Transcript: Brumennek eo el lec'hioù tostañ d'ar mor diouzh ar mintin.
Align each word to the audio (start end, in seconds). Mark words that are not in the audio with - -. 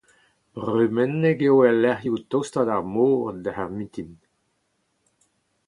Brumennek 0.61 1.39
eo 1.47 1.57
el 1.69 1.77
lec'hioù 1.83 2.17
tostañ 2.29 2.65
d'ar 2.67 2.83
mor 2.93 3.31
diouzh 3.43 3.61
ar 3.61 3.69
mintin. 3.77 4.11